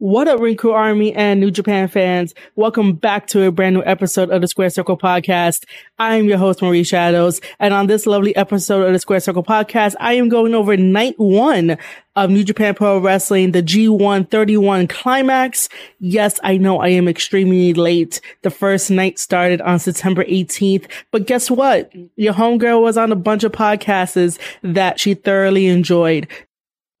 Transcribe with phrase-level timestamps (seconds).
[0.00, 2.32] What up, Crew Army and New Japan fans?
[2.56, 5.66] Welcome back to a brand new episode of the Square Circle Podcast.
[5.98, 7.42] I am your host, Marie Shadows.
[7.58, 11.16] And on this lovely episode of the Square Circle Podcast, I am going over night
[11.18, 11.76] one
[12.16, 15.68] of New Japan Pro Wrestling, the G131 climax.
[15.98, 18.22] Yes, I know I am extremely late.
[18.40, 21.92] The first night started on September 18th, but guess what?
[22.16, 26.26] Your homegirl was on a bunch of podcasts that she thoroughly enjoyed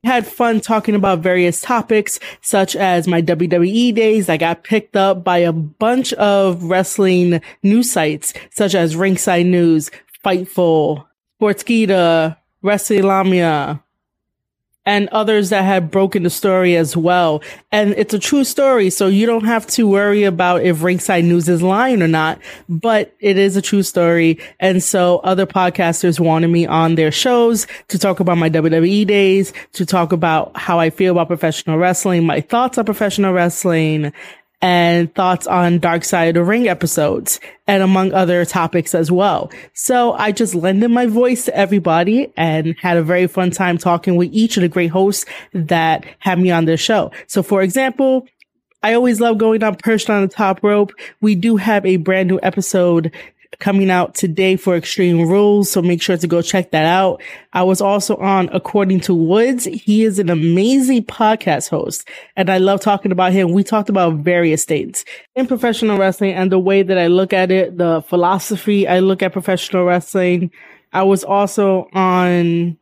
[0.04, 4.28] had fun talking about various topics such as my WWE days.
[4.28, 9.90] I got picked up by a bunch of wrestling news sites such as Ringside News,
[10.24, 11.06] Fightful,
[11.40, 13.82] Sportskeeda, Wrestling Lamia,
[14.86, 17.42] and others that have broken the story as well.
[17.70, 21.48] And it's a true story, so you don't have to worry about if Ringside News
[21.48, 24.38] is lying or not, but it is a true story.
[24.58, 29.52] And so other podcasters wanted me on their shows to talk about my WWE days,
[29.74, 34.12] to talk about how I feel about professional wrestling, my thoughts on professional wrestling,
[34.62, 39.50] and thoughts on Dark Side of the Ring episodes and among other topics as well.
[39.72, 44.16] So I just lended my voice to everybody and had a very fun time talking
[44.16, 47.10] with each of the great hosts that had me on their show.
[47.26, 48.26] So for example,
[48.82, 50.92] I always love going on perched on the top rope.
[51.20, 53.12] We do have a brand new episode
[53.58, 55.70] coming out today for Extreme Rules.
[55.70, 57.22] So make sure to go check that out.
[57.52, 59.64] I was also on According to Woods.
[59.64, 63.52] He is an amazing podcast host and I love talking about him.
[63.52, 65.04] We talked about various things
[65.34, 69.22] in professional wrestling and the way that I look at it, the philosophy I look
[69.22, 70.50] at professional wrestling.
[70.92, 72.76] I was also on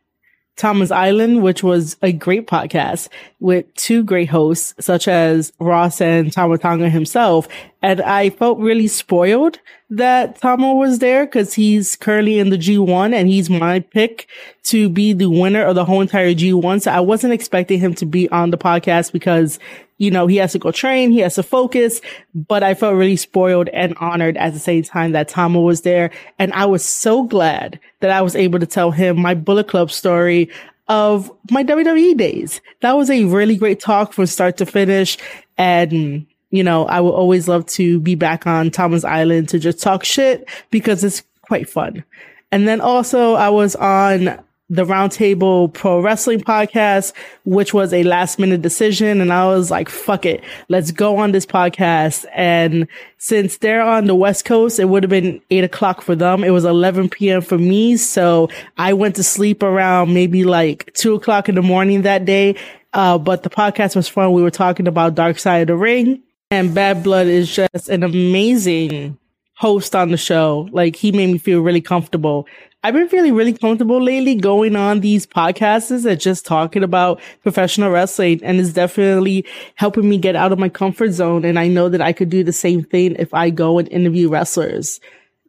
[0.58, 3.08] Tama's Island, which was a great podcast
[3.40, 7.48] with two great hosts, such as Ross and Tama Tonga himself.
[7.80, 13.14] And I felt really spoiled that Tama was there because he's currently in the G1
[13.14, 14.28] and he's my pick
[14.64, 16.82] to be the winner of the whole entire G1.
[16.82, 19.60] So I wasn't expecting him to be on the podcast because,
[19.98, 22.00] you know, he has to go train, he has to focus,
[22.34, 26.10] but I felt really spoiled and honored at the same time that Tama was there.
[26.38, 29.90] And I was so glad that I was able to tell him my Bullet Club
[29.90, 30.50] story
[30.88, 32.60] of my WWE days.
[32.80, 35.18] That was a really great talk from start to finish.
[35.58, 39.82] And you know, I will always love to be back on Tama's Island to just
[39.82, 42.04] talk shit because it's quite fun.
[42.50, 47.12] And then also I was on the Roundtable Pro Wrestling podcast,
[47.44, 49.20] which was a last minute decision.
[49.20, 50.42] And I was like, fuck it.
[50.68, 52.26] Let's go on this podcast.
[52.34, 52.86] And
[53.16, 56.44] since they're on the West Coast, it would have been eight o'clock for them.
[56.44, 57.40] It was 11 p.m.
[57.40, 57.96] for me.
[57.96, 62.56] So I went to sleep around maybe like two o'clock in the morning that day.
[62.92, 64.32] Uh, but the podcast was fun.
[64.32, 68.02] We were talking about Dark Side of the Ring and Bad Blood is just an
[68.02, 69.18] amazing
[69.54, 70.68] host on the show.
[70.72, 72.46] Like he made me feel really comfortable.
[72.84, 77.90] I've been feeling really comfortable lately going on these podcasts and just talking about professional
[77.90, 79.44] wrestling and it's definitely
[79.74, 81.44] helping me get out of my comfort zone.
[81.44, 84.28] And I know that I could do the same thing if I go and interview
[84.28, 85.00] wrestlers.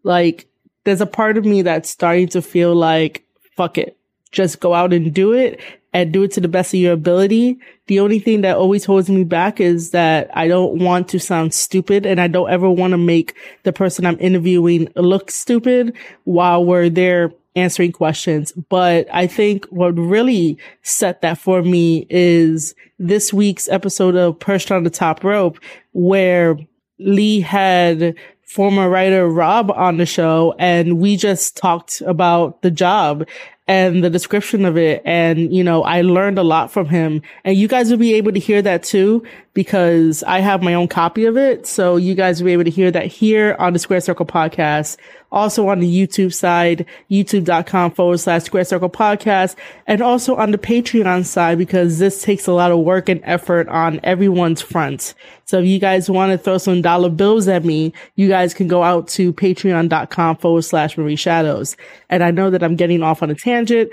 [0.04, 0.48] Like
[0.86, 3.24] there's a part of me that's starting to feel like,
[3.56, 3.96] fuck it,
[4.32, 5.60] just go out and do it
[5.94, 7.60] and do it to the best of your ability.
[7.88, 11.54] The only thing that always holds me back is that I don't want to sound
[11.54, 15.96] stupid and I don't ever want to make the person I'm interviewing look stupid
[16.26, 18.52] while we're there answering questions.
[18.70, 24.72] But I think what really set that for me is this week's episode of Perched
[24.72, 25.60] on the Top Rope
[25.94, 26.58] where
[27.00, 33.28] Lee had former writer Rob on the show and we just talked about the job
[33.70, 35.04] and the description of it.
[35.06, 38.32] And, you know, I learned a lot from him and you guys will be able
[38.32, 39.24] to hear that too,
[39.60, 41.68] because I have my own copy of it.
[41.68, 44.96] So you guys will be able to hear that here on the Square Circle podcast
[45.32, 49.56] also on the YouTube side, youtube.com forward slash square circle podcast,
[49.88, 53.68] and also on the Patreon side, because this takes a lot of work and effort
[53.68, 55.14] on everyone's front.
[55.46, 58.68] So if you guys want to throw some dollar bills at me, you guys can
[58.68, 61.76] go out to patreon.com forward slash Marie Shadows.
[62.10, 63.92] And I know that I'm getting off on a tangent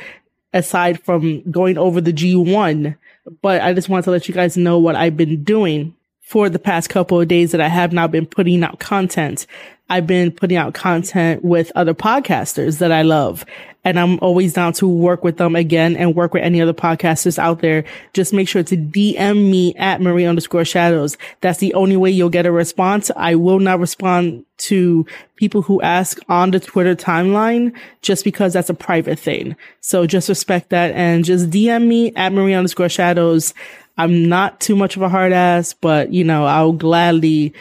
[0.57, 2.97] aside from going over the G1,
[3.43, 6.59] but I just want to let you guys know what I've been doing for the
[6.59, 9.47] past couple of days that I have now been putting out content.
[9.89, 13.45] I've been putting out content with other podcasters that I love.
[13.85, 17.39] And I'm always down to work with them again and work with any other podcasters
[17.39, 17.85] out there.
[18.15, 21.17] Just make sure to DM me at Marie underscore shadows.
[21.41, 23.13] That's the only way you'll get a response.
[23.15, 25.07] I will not respond to
[25.37, 27.73] people who ask on the Twitter timeline
[28.03, 29.55] just because that's a private thing.
[29.83, 33.55] So just respect that and just DM me at Marie underscore shadows.
[33.97, 37.55] I'm not too much of a hard ass, but you know, I'll gladly,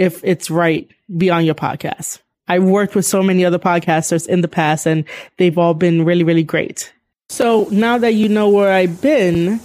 [0.00, 2.20] if it's right, be on your podcast.
[2.48, 5.04] I've worked with so many other podcasters in the past and
[5.36, 6.90] they've all been really, really great.
[7.28, 9.60] So now that you know where I've been,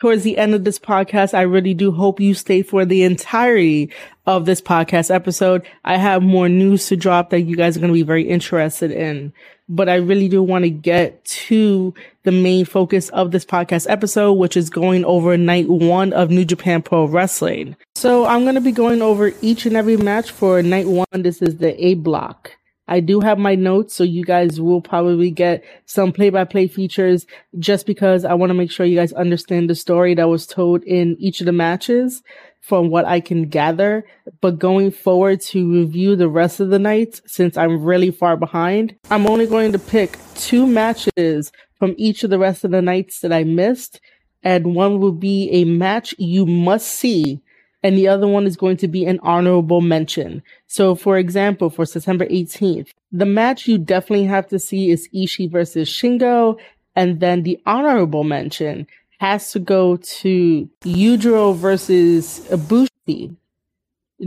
[0.00, 3.92] towards the end of this podcast, I really do hope you stay for the entirety
[4.26, 5.64] of this podcast episode.
[5.84, 8.90] I have more news to drop that you guys are going to be very interested
[8.90, 9.32] in,
[9.70, 11.94] but I really do want to get to
[12.24, 16.44] the main focus of this podcast episode, which is going over night one of New
[16.44, 17.76] Japan Pro Wrestling.
[17.94, 21.06] So I'm going to be going over each and every match for night one.
[21.12, 22.56] This is the A block.
[22.90, 26.66] I do have my notes, so you guys will probably get some play by play
[26.66, 27.24] features
[27.60, 30.82] just because I want to make sure you guys understand the story that was told
[30.82, 32.24] in each of the matches
[32.60, 34.04] from what I can gather.
[34.40, 38.96] But going forward to review the rest of the nights, since I'm really far behind,
[39.08, 43.20] I'm only going to pick two matches from each of the rest of the nights
[43.20, 44.00] that I missed.
[44.42, 47.40] And one will be a match you must see
[47.82, 50.42] and the other one is going to be an honorable mention.
[50.66, 55.50] So, for example, for September 18th, the match you definitely have to see is Ishii
[55.50, 56.58] versus Shingo,
[56.94, 58.86] and then the honorable mention
[59.18, 63.36] has to go to Yujiro versus Ibushi,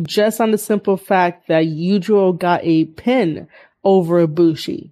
[0.03, 3.47] just on the simple fact that Yujiro got a pin
[3.83, 4.91] over Ibushi.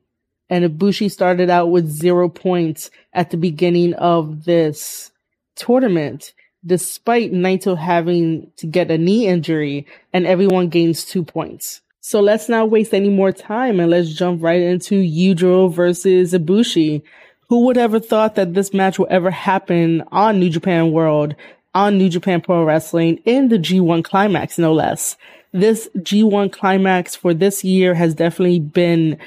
[0.50, 5.12] And Ibushi started out with zero points at the beginning of this
[5.56, 6.34] tournament
[6.66, 11.82] despite Naito having to get a knee injury and everyone gains two points.
[12.02, 17.02] So let's not waste any more time and let's jump right into Yujiro versus Ibushi.
[17.50, 21.36] Who would ever thought that this match would ever happen on New Japan World,
[21.76, 25.18] on New Japan Pro Wrestling in the G1 climax, no less.
[25.52, 29.18] This G1 climax for this year has definitely been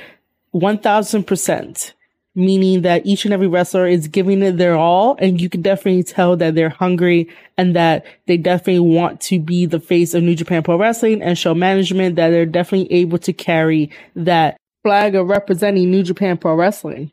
[0.55, 1.93] 1000%
[2.35, 5.17] meaning that each and every wrestler is giving it their all.
[5.21, 9.67] And you can definitely tell that they're hungry and that they definitely want to be
[9.67, 13.33] the face of New Japan Pro Wrestling and show management that they're definitely able to
[13.33, 17.11] carry that flag of representing New Japan Pro Wrestling.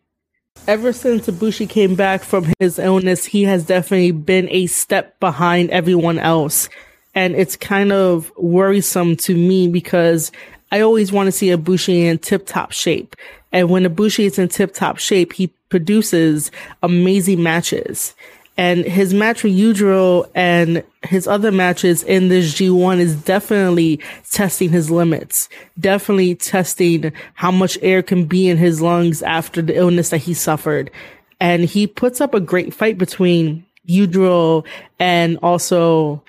[0.68, 5.70] Ever since Ibushi came back from his illness, he has definitely been a step behind
[5.72, 6.70] everyone else.
[7.16, 10.32] And it's kind of worrisome to me because
[10.72, 13.16] I always want to see Ibushi in tip top shape.
[13.52, 16.52] And when Ibushi is in tip top shape, he produces
[16.82, 18.16] amazing matches.
[18.58, 24.70] And his match with Yujiro and his other matches in this G1 is definitely testing
[24.70, 25.50] his limits.
[25.80, 30.34] Definitely testing how much air can be in his lungs after the illness that he
[30.34, 30.92] suffered.
[31.40, 34.66] And he puts up a great fight between Yujiro
[35.00, 36.24] and also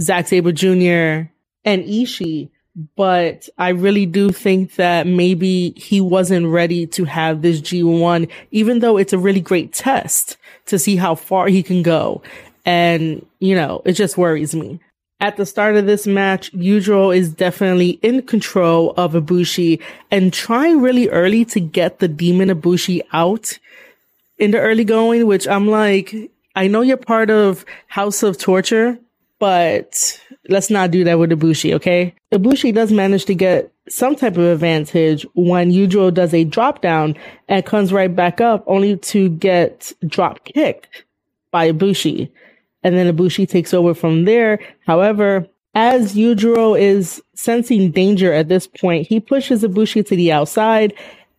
[0.00, 1.28] Zack Sabre Jr.
[1.64, 2.48] and Ishii
[2.96, 8.78] but I really do think that maybe he wasn't ready to have this G1, even
[8.78, 10.36] though it's a really great test
[10.66, 12.22] to see how far he can go.
[12.64, 14.80] And, you know, it just worries me.
[15.20, 19.80] At the start of this match, Yujiro is definitely in control of Ibushi
[20.10, 23.58] and trying really early to get the demon Ibushi out
[24.38, 26.14] in the early going, which I'm like,
[26.56, 28.98] I know you're part of House of Torture,
[29.40, 32.14] but let's not do that with Ibushi, okay?
[32.32, 37.16] Ibushi does manage to get some type of advantage when Yujiro does a drop down
[37.48, 41.04] and comes right back up only to get drop kicked
[41.50, 42.30] by Ibushi.
[42.82, 44.60] And then Ibushi takes over from there.
[44.86, 50.92] However, as Yujiro is sensing danger at this point, he pushes Ibushi to the outside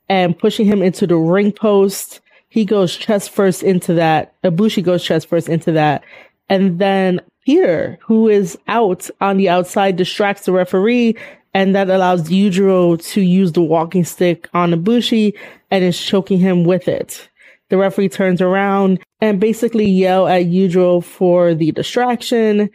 [0.10, 2.20] and pushing him into the ring post.
[2.50, 4.34] He goes chest first into that.
[4.44, 6.04] Ibushi goes chest first into that.
[6.50, 11.16] And then Pieter, who is out on the outside, distracts the referee,
[11.54, 15.34] and that allows Yujiro to use the walking stick on Ibushi
[15.70, 17.28] and is choking him with it.
[17.70, 22.70] The referee turns around and basically yell at Yujiro for the distraction.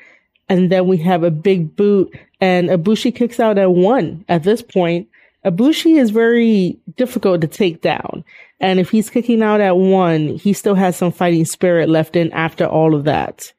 [0.49, 4.62] And then we have a big boot and Ibushi kicks out at one at this
[4.62, 5.08] point.
[5.44, 8.25] Ibushi is very difficult to take down.
[8.61, 12.32] And if he's kicking out at one, he still has some fighting spirit left in
[12.32, 13.52] after all of that.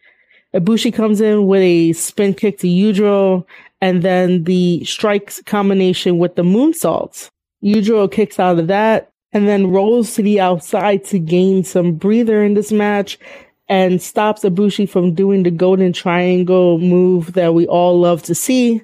[0.53, 3.45] Ibushi comes in with a spin kick to Yujiro
[3.81, 7.29] and then the strikes combination with the moonsaults.
[7.63, 12.43] Yujiro kicks out of that and then rolls to the outside to gain some breather
[12.43, 13.19] in this match
[13.67, 18.81] and stops Ibushi from doing the golden triangle move that we all love to see.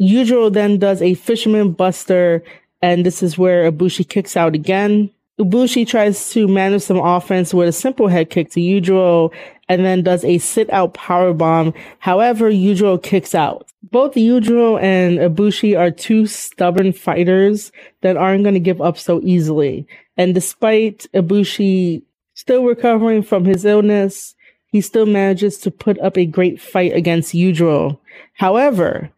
[0.00, 2.42] Yujiro then does a fisherman buster
[2.82, 5.10] and this is where Ibushi kicks out again.
[5.38, 9.32] Ibushi tries to manage some offense with a simple head kick to Yujiro
[9.68, 11.74] and then does a sit out power bomb.
[12.00, 13.68] However, Yujiro kicks out.
[13.90, 19.20] Both Yujiro and Ibushi are two stubborn fighters that aren't going to give up so
[19.22, 19.86] easily.
[20.16, 22.02] And despite Ibushi
[22.34, 24.34] still recovering from his illness,
[24.66, 27.98] he still manages to put up a great fight against Yujiro.
[28.34, 29.10] However,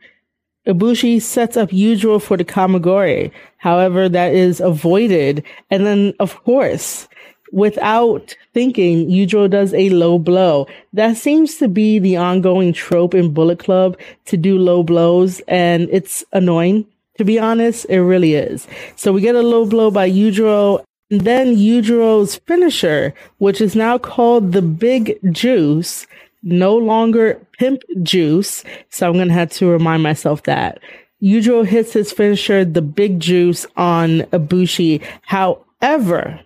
[0.71, 3.31] Ibushi sets up Yujiro for the Kamigoye.
[3.59, 5.45] However, that is avoided.
[5.71, 7.09] And then, of course,
[7.53, 10.69] without thinking, Yujiro does a low blow.
[10.93, 15.89] That seems to be the ongoing trope in Bullet Club to do low blows, and
[15.91, 16.87] it's annoying.
[17.19, 18.67] To be honest, it really is.
[18.97, 23.99] So we get a low blow by Yujiro, and then Yujiro's finisher, which is now
[23.99, 26.07] called the Big Juice,
[26.43, 28.65] no longer Pimp Juice.
[28.89, 30.81] So I'm going to have to remind myself that.
[31.23, 35.05] Yujiro hits his finisher, the Big Juice, on Ibushi.
[35.23, 36.41] However,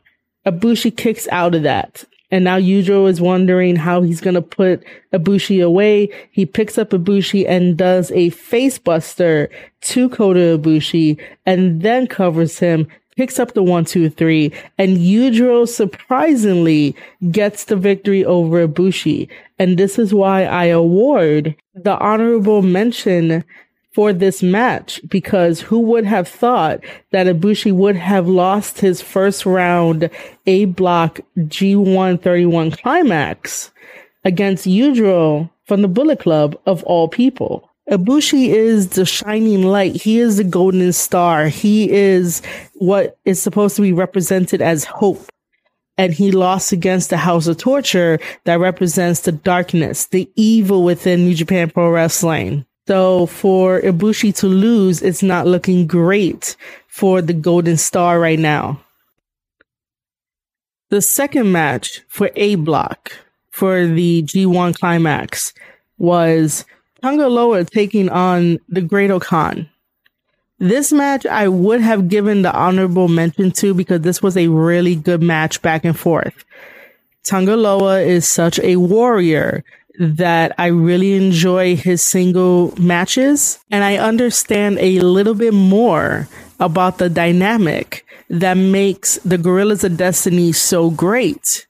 [0.46, 2.04] Ibushi kicks out of that.
[2.30, 4.82] And now Yujiro is wondering how he's going to put
[5.12, 6.08] Ibushi away.
[6.32, 9.48] He picks up Ibushi and does a facebuster
[9.82, 15.68] to Kota Ibushi and then covers him, picks up the one, two, three, and Yujiro
[15.68, 16.96] surprisingly
[17.30, 19.28] gets the victory over Ibushi.
[19.58, 23.44] And this is why I award the honorable mention
[23.92, 26.80] for this match because who would have thought
[27.12, 30.10] that Ibushi would have lost his first round
[30.46, 33.70] A block G131 climax
[34.24, 37.70] against Yujiro from the Bullet Club of all people.
[37.90, 40.00] Ibushi is the shining light.
[40.00, 41.48] He is the golden star.
[41.48, 42.40] He is
[42.74, 45.26] what is supposed to be represented as hope.
[45.96, 51.24] And he lost against the House of Torture that represents the darkness, the evil within
[51.24, 52.64] New Japan Pro Wrestling.
[52.88, 56.56] So for Ibushi to lose, it's not looking great
[56.88, 58.80] for the Golden Star right now.
[60.90, 63.12] The second match for A block
[63.50, 65.54] for the G1 climax
[65.96, 66.64] was
[67.04, 69.68] Tanga Loa taking on the Great-O-Khan.
[70.58, 74.96] This match I would have given the honorable mention to because this was a really
[74.96, 76.46] good match back and forth.
[77.22, 79.64] Tanga Loa is such a warrior
[79.98, 86.26] that I really enjoy his single matches and I understand a little bit more
[86.58, 91.66] about the dynamic that makes the Guerrillas of Destiny so great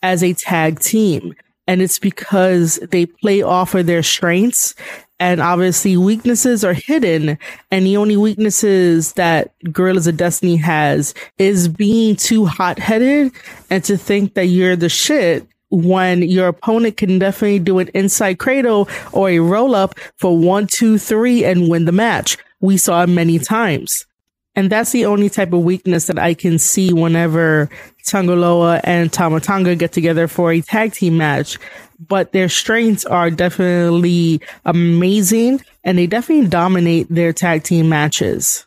[0.00, 1.34] as a tag team.
[1.66, 4.74] And it's because they play off of their strengths
[5.18, 7.38] and obviously weaknesses are hidden.
[7.70, 13.32] And the only weaknesses that Guerrillas of Destiny has is being too hot headed
[13.70, 18.38] and to think that you're the shit when your opponent can definitely do an inside
[18.38, 22.36] cradle or a roll up for one, two, three and win the match.
[22.60, 24.06] We saw it many times.
[24.54, 27.68] And that's the only type of weakness that I can see whenever
[28.06, 31.58] Tanga Loa and Tama Tonga get together for a tag team match.
[31.98, 38.66] But their strengths are definitely amazing and they definitely dominate their tag team matches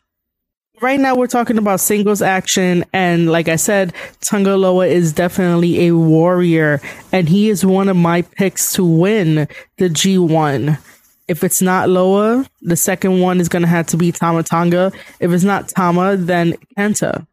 [0.81, 5.88] right now we're talking about singles action and like I said, Tanga Loa is definitely
[5.88, 6.81] a warrior
[7.12, 10.79] and he is one of my picks to win the G1.
[11.27, 14.91] If it's not Loa, the second one is going to have to be Tama Tonga.
[15.19, 17.27] If it's not Tama, then Kenta.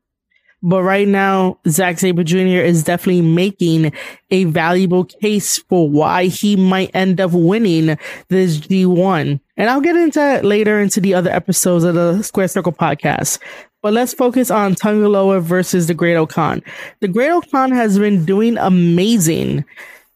[0.63, 2.63] But right now, Zack Sabre Jr.
[2.65, 3.93] is definitely making
[4.31, 7.99] a valuable case for why he might end up winning
[8.29, 9.41] this G1.
[9.57, 13.39] And I'll get into that later into the other episodes of the Square Circle podcast.
[13.83, 16.63] But let's focus on Tanga Loa versus the Great-O-Khan.
[17.01, 19.65] The Great-O-Khan has been doing amazing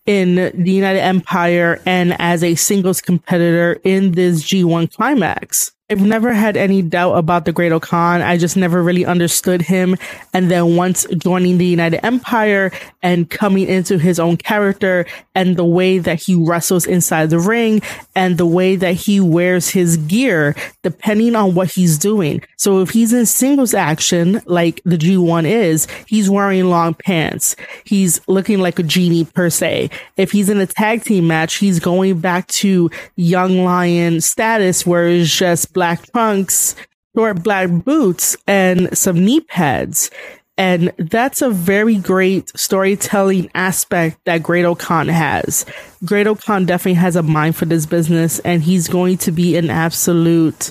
[0.07, 5.73] in the United Empire and as a singles competitor in this G1 climax.
[5.91, 8.23] I've never had any doubt about the Great-O-Khan.
[8.23, 9.97] I just never really understood him.
[10.33, 12.71] And then once joining the United Empire
[13.03, 15.05] and coming into his own character
[15.35, 17.83] and the way that he wrestles inside the ring
[18.15, 20.55] and the way that he wears his gear,
[20.85, 22.41] depending on what he's doing.
[22.57, 27.57] So if he's in singles action, like the G1 is, he's wearing long pants.
[27.85, 29.91] He's looking like a genie per se.
[30.17, 35.09] If he's in a tag team match, he's going back to young lion status where
[35.09, 36.77] it's just black trunks,
[37.17, 40.11] short black boots, and some knee pads.
[40.59, 45.65] And that's a very great storytelling aspect that Great-O-Khan has.
[46.05, 50.71] Great-O-Khan definitely has a mind for this business and he's going to be an absolute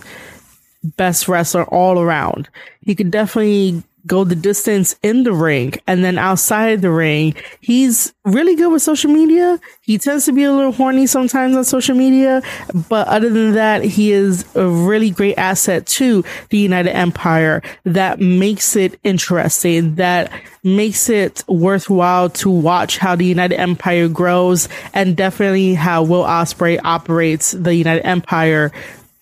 [0.83, 2.47] best wrestler all around.
[2.81, 7.35] He could definitely go the distance in the ring and then outside the ring.
[7.61, 9.59] He's really good with social media.
[9.81, 12.41] He tends to be a little horny sometimes on social media,
[12.89, 18.19] but other than that, he is a really great asset to the United Empire that
[18.19, 20.31] makes it interesting, that
[20.63, 26.79] makes it worthwhile to watch how the United Empire grows and definitely how Will Ospreay
[26.83, 28.71] operates the United Empire.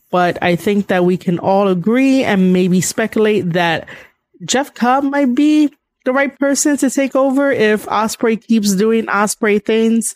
[0.10, 3.88] But I think that we can all agree and maybe speculate that
[4.46, 5.74] Jeff Cobb might be
[6.06, 10.16] the right person to take over if Ospreay keeps doing Ospreay things.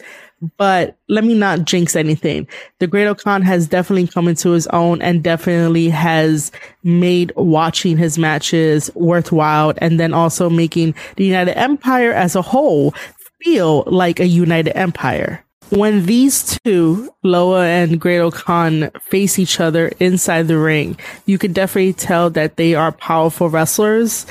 [0.58, 2.48] but let me not jinx anything.
[2.80, 6.52] The Great-O-Khan has definitely come into his own and definitely has
[6.84, 12.96] made watching his matches worthwhile and then also making the United Empire as a whole
[13.44, 15.44] feel like a united empire.
[15.72, 21.94] When these two, Loa and Great-O-Khan, face each other inside the ring, you can definitely
[21.94, 24.26] tell that they are powerful wrestlers.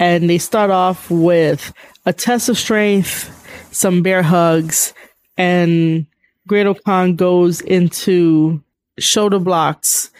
[0.00, 1.72] And they start off with
[2.06, 3.30] a test of strength,
[3.70, 4.92] some bear hugs,
[5.36, 6.06] and
[6.48, 8.60] Great-O-Khan goes into
[8.98, 10.10] shoulder blocks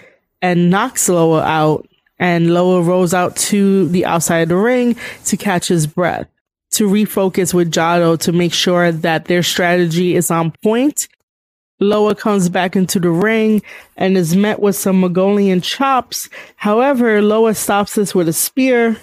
[0.40, 1.88] and knocks Loa out.
[2.20, 6.28] And Loa rolls out to the outside of the ring to catch his breath
[6.72, 11.08] to refocus with Jado to make sure that their strategy is on point.
[11.80, 13.62] Loa comes back into the ring
[13.96, 16.28] and is met with some Mongolian chops.
[16.56, 18.98] However, Loa stops this with a spear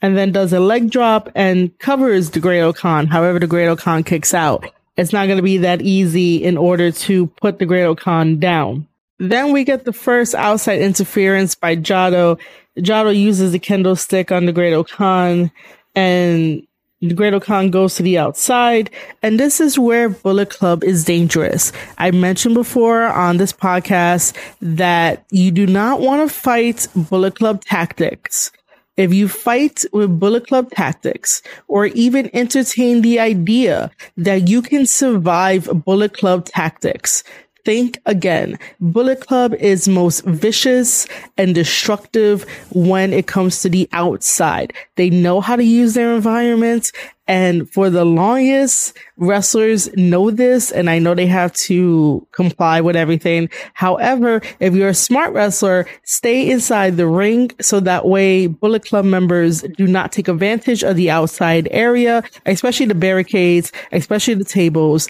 [0.00, 3.06] and then does a leg drop and covers the Great-O-Khan.
[3.06, 4.70] However, the Great-O-Khan kicks out.
[4.96, 8.86] It's not going to be that easy in order to put the Great-O-Khan down.
[9.18, 12.38] Then we get the first outside interference by Jado.
[12.78, 15.50] Jado uses the kendo stick on the Great-O-Khan
[15.94, 16.66] and
[17.00, 18.90] the Great-O-Khan goes to the outside,
[19.22, 21.72] and this is where Bullet Club is dangerous.
[21.98, 27.64] I mentioned before on this podcast that you do not want to fight Bullet Club
[27.64, 28.52] tactics.
[28.96, 34.86] If you fight with Bullet Club tactics or even entertain the idea that you can
[34.86, 37.24] survive Bullet Club tactics,
[37.64, 38.58] think again.
[38.80, 41.06] Bullet Club is most vicious
[41.36, 44.72] and destructive when it comes to the outside.
[44.96, 46.92] They know how to use their environment.
[47.26, 52.96] And for the longest, wrestlers know this, and I know they have to comply with
[52.96, 53.48] everything.
[53.72, 59.06] However, if you're a smart wrestler, stay inside the ring so that way Bullet Club
[59.06, 65.08] members do not take advantage of the outside area, especially the barricades, especially the tables,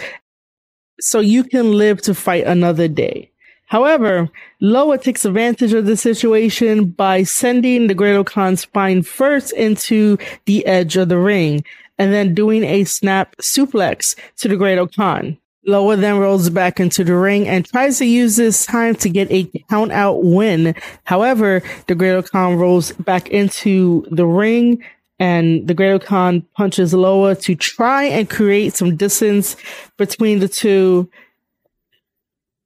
[1.04, 3.30] so you can live to fight another day.
[3.66, 4.30] However,
[4.60, 10.96] Loa takes advantage of the situation by sending the Great-O-Khan spine first into the edge
[10.96, 11.62] of the ring
[11.98, 15.36] and then doing a snap suplex to the Great-O-Khan.
[15.66, 19.30] Loa then rolls back into the ring and tries to use this time to get
[19.30, 20.74] a count out win.
[21.04, 24.82] However, the Great-O-Khan rolls back into the ring
[25.18, 29.56] and the Great-O-Khan punches Loa to try and create some distance
[29.96, 31.08] between the two.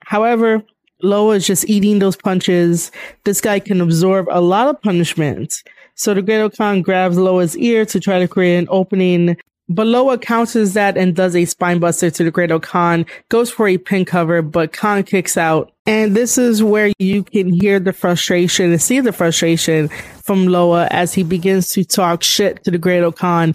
[0.05, 0.63] However,
[1.03, 2.91] Loa is just eating those punches.
[3.25, 5.63] This guy can absorb a lot of punishment.
[5.95, 9.37] So the Great-O-Khan grabs Loa's ear to try to create an opening
[9.69, 14.05] but Loa counters that and does a spinebuster to the Great-O-Khan, goes for a pin
[14.05, 15.73] cover, but Khan kicks out.
[15.87, 19.89] And this is where you can hear the frustration and see the frustration
[20.25, 23.55] from Loa as he begins to talk shit to the Great-O-Khan.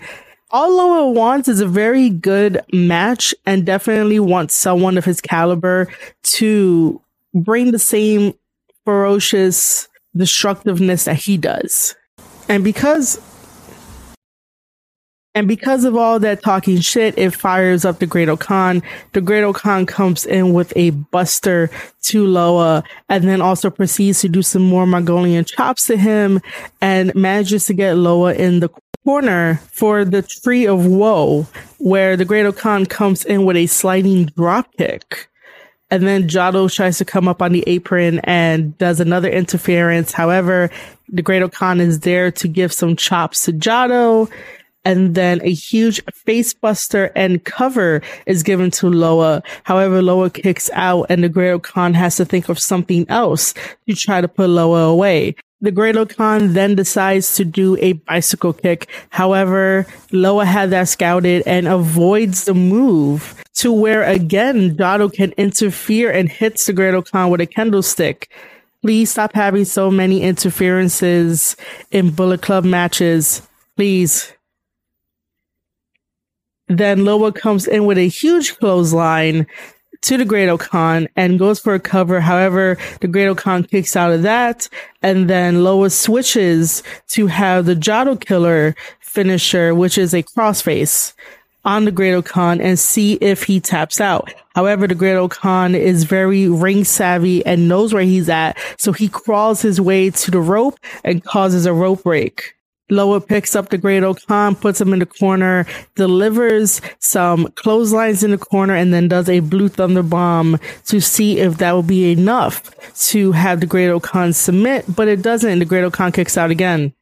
[0.52, 5.88] All Loa wants is a very good match and definitely wants someone of his caliber
[6.24, 7.02] to
[7.34, 8.36] bring the same
[8.86, 11.96] ferocious destructiveness that he does.
[12.48, 13.20] And because
[15.36, 18.84] and because of all that talking shit, it fires up the Great-O-Khan.
[19.14, 21.72] The Great-O-Khan comes in with a buster
[22.04, 26.40] to Loa and then also proceeds to do some more Mongolian chops to him
[26.82, 28.70] and manages to get Loa in the
[29.04, 31.48] corner for the Tree of Woe,
[31.80, 35.30] where the Great-O-Khan comes in with a sliding drop kick.
[35.90, 40.12] And then Jado tries to come up on the apron and does another interference.
[40.12, 40.70] However,
[41.10, 44.30] the Great-O-Khan is there to give some chops to Jado
[44.86, 49.42] and then a huge facebuster and cover is given to Loa.
[49.64, 53.54] However, Loa kicks out and the Great-O-Khan has to think of something else
[53.88, 55.36] to try to put Loa away.
[55.62, 58.90] The Great-O-Khan then decides to do a bicycle kick.
[59.10, 66.12] However, Loa had that scouted and avoids the move to where again, Jado can interfere
[66.12, 68.30] and hits the Great-O-Khan with a kendo stick.
[68.82, 71.56] Please stop having so many interferences
[71.92, 73.48] in Bullet Club matches.
[73.78, 74.34] Please.
[76.68, 79.48] Then Loa comes in with a huge clothesline
[80.02, 82.20] to the Great-O-Khan and goes for a cover.
[82.20, 84.68] However, the Great-O-Khan kicks out of that.
[85.02, 91.14] And then Loa switches to have the Jado Killer finisher, which is a crossface
[91.66, 94.34] on the Great-O-Khan and see if he taps out.
[94.56, 98.58] However, the Great-O-Khan is very ring savvy and knows where he's at.
[98.78, 102.56] So he crawls his way to the rope and causes a rope break.
[102.90, 105.66] Loa picks up the Great-O-Khan, puts him in the corner,
[105.96, 111.40] delivers some clotheslines in the corner, and then does a blue thunder bomb to see
[111.40, 112.72] if that will be enough
[113.10, 115.60] to have the Great-O-Khan submit, but it doesn't.
[115.60, 116.94] The Great-O-Khan kicks out again.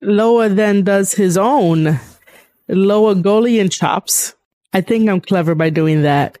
[0.00, 1.98] Loa then does his own
[2.68, 4.34] Loa Golian chops.
[4.72, 6.38] I think I'm clever by doing that.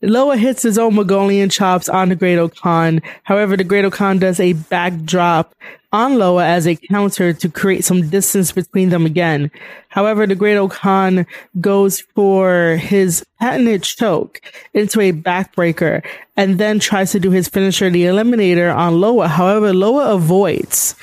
[0.00, 3.02] Loa hits his own Mongolian chops on the Great-O-Khan.
[3.24, 5.54] However, the Great-O-Khan does a backdrop
[5.92, 9.50] on Loa as a counter to create some distance between them again.
[9.88, 11.26] However, the Great-O-Khan
[11.60, 14.40] goes for his patented choke
[14.72, 16.04] into a backbreaker
[16.36, 19.26] and then tries to do his finisher, the Eliminator, on Loa.
[19.26, 20.94] However, Loa avoids.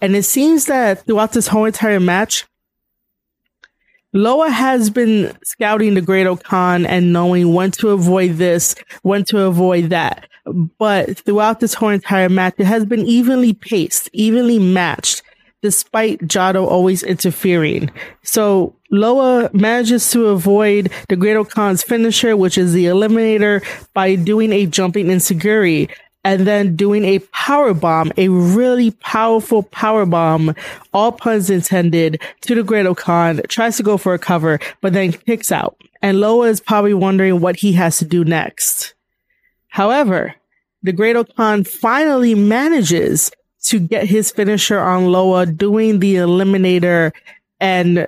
[0.00, 2.44] And it seems that throughout this whole entire match,
[4.14, 9.90] Loa has been scouting the Great-O-Khan and knowing when to avoid this, when to avoid
[9.90, 10.28] that.
[10.78, 15.22] But throughout this whole entire match, it has been evenly paced, evenly matched,
[15.62, 17.90] despite Jado always interfering.
[18.22, 24.66] So Loa manages to avoid the Great-O-Khan's finisher, which is the Eliminator, by doing a
[24.66, 25.90] jumping enzuigiri
[26.24, 30.54] and then doing a power bomb, a really powerful power bomb,
[30.92, 35.52] all puns intended, to the Great-O-Khan, tries to go for a cover, but then kicks
[35.52, 35.76] out.
[36.02, 38.94] And Loa is probably wondering what he has to do next.
[39.68, 40.34] However,
[40.82, 43.30] the Great-O-Khan finally manages
[43.64, 47.12] to get his finisher on Loa, doing the eliminator
[47.60, 48.06] and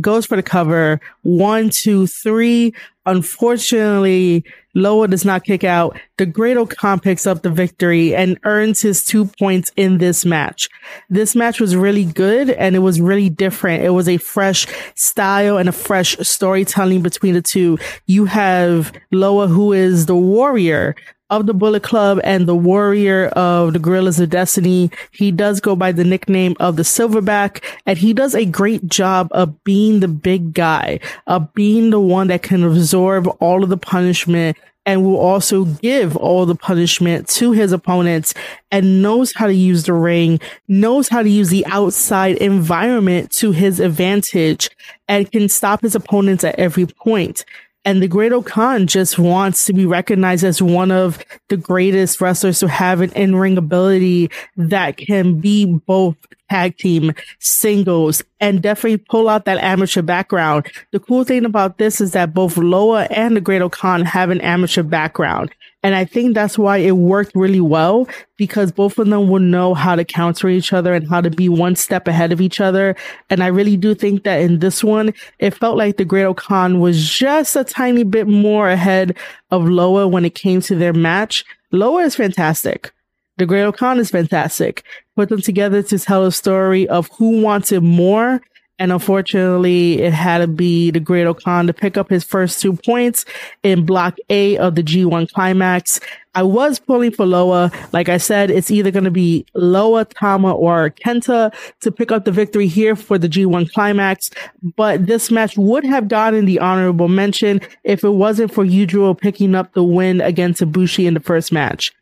[0.00, 1.00] goes for the cover.
[1.22, 2.74] One, two, three.
[3.06, 5.98] Unfortunately, Loa does not kick out.
[6.16, 10.68] The Great-O-Khan picks up the victory and earns his two points in this match.
[11.08, 13.84] This match was really good and it was really different.
[13.84, 17.78] It was a fresh style and a fresh storytelling between the two.
[18.06, 20.96] You have Loa, who is the warrior
[21.40, 24.90] of the Bullet Club and the warrior of the Guerrillas of Destiny.
[25.10, 29.28] He does go by the nickname of the Silverback and he does a great job
[29.32, 33.76] of being the big guy, of being the one that can absorb all of the
[33.76, 38.34] punishment and will also give all the punishment to his opponents
[38.70, 43.50] and knows how to use the ring, knows how to use the outside environment to
[43.52, 44.68] his advantage
[45.08, 47.44] and can stop his opponents at every point.
[47.84, 52.68] And the Great-O-Khan just wants to be recognized as one of the greatest wrestlers to
[52.68, 56.16] have an in-ring ability that can be both
[56.50, 60.66] tag team, singles, and definitely pull out that amateur background.
[60.92, 64.82] The cool thing about this is that both Loa and the Great-O-Khan have an amateur
[64.82, 65.50] background.
[65.84, 69.74] And I think that's why it worked really well because both of them will know
[69.74, 72.96] how to counter each other and how to be one step ahead of each other.
[73.28, 77.06] And I really do think that in this one, it felt like the Great-O-Khan was
[77.06, 79.14] just a tiny bit more ahead
[79.50, 81.44] of Loa when it came to their match.
[81.70, 82.90] Loa is fantastic.
[83.36, 84.84] The Great-O-Khan is fantastic.
[85.16, 88.40] Put them together to tell a story of who wanted more
[88.78, 93.24] and unfortunately, it had to be the Great-O-Khan to pick up his first two points
[93.62, 96.00] in block A of the G1 climax.
[96.34, 97.70] I was pulling for Loa.
[97.92, 102.24] Like I said, it's either going to be Loa, Tama, or Kenta to pick up
[102.24, 104.30] the victory here for the G1 climax.
[104.76, 109.54] But this match would have gotten the honorable mention if it wasn't for Yujiro picking
[109.54, 111.92] up the win against Ibushi in the first match.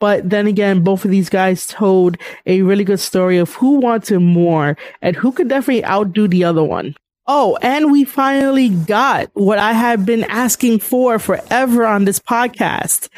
[0.00, 4.20] But then again, both of these guys told a really good story of who wanted
[4.20, 6.94] more and who could definitely outdo the other one.
[7.26, 13.08] Oh, and we finally got what I have been asking for forever on this podcast.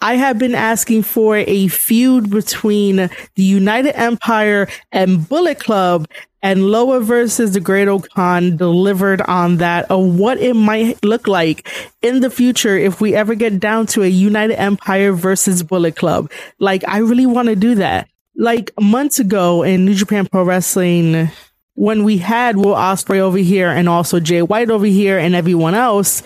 [0.00, 6.08] I have been asking for a feud between the United Empire and Bullet Club
[6.42, 11.68] and Loa versus the Great-O-Khan delivered on that of what it might look like
[12.02, 16.30] in the future if we ever get down to a United Empire versus Bullet Club.
[16.58, 18.08] Like, I really want to do that.
[18.34, 21.30] Like months ago in New Japan Pro Wrestling,
[21.74, 25.74] when we had Will Ospreay over here and also Jay White over here and everyone
[25.74, 26.22] else,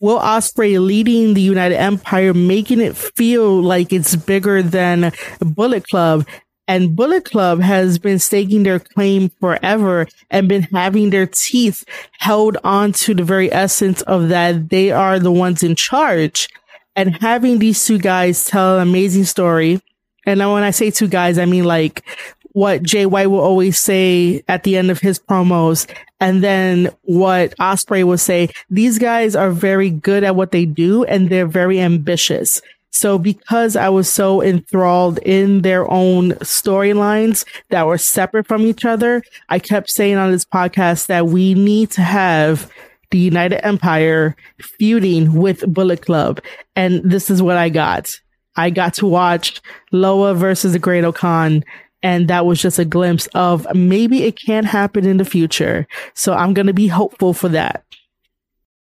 [0.00, 6.24] Will Ospreay leading the United Empire, making it feel like it's bigger than Bullet Club.
[6.68, 11.82] And Bullet Club has been staking their claim forever and been having their teeth
[12.18, 16.48] held on to the very essence of that they are the ones in charge.
[16.94, 19.80] And having these two guys tell an amazing story.
[20.26, 22.04] And when I say two guys, I mean like
[22.52, 25.88] what Jay White will always say at the end of his promos.
[26.20, 31.04] And then what Ospreay will say, these guys are very good at what they do
[31.04, 32.60] and they're very ambitious.
[32.98, 38.84] So because I was so enthralled in their own storylines that were separate from each
[38.84, 42.68] other, I kept saying on this podcast that we need to have
[43.12, 46.40] the United Empire feuding with Bullet Club.
[46.74, 48.10] And this is what I got.
[48.56, 51.64] I got to watch Loa versus the Great-O-Khan.
[52.02, 55.86] And that was just a glimpse of maybe it can happen in the future.
[56.14, 57.84] So I'm going to be hopeful for that.